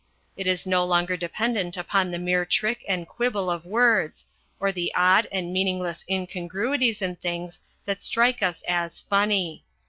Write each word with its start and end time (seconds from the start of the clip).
It 0.35 0.47
is 0.47 0.65
no 0.65 0.83
longer 0.83 1.15
dependent 1.15 1.77
upon 1.77 2.09
the 2.09 2.17
mere 2.17 2.43
trick 2.43 2.83
and 2.87 3.07
quibble 3.07 3.51
of 3.51 3.67
words, 3.67 4.25
or 4.59 4.71
the 4.71 4.91
odd 4.95 5.27
and 5.31 5.53
meaningless 5.53 6.03
incongruities 6.09 7.03
in 7.03 7.17
things 7.17 7.59
that 7.85 8.01
strike 8.01 8.41
us 8.41 8.63
as 8.67 8.99
"funny." 8.99 9.63